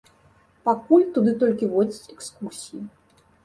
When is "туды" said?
1.19-1.31